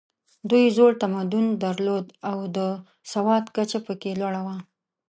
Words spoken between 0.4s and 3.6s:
دوی زوړ تمدن درلود او د سواد